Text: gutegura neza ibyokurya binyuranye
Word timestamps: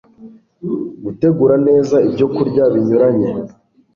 gutegura 1.03 1.55
neza 1.67 1.95
ibyokurya 2.07 2.63
binyuranye 2.73 3.29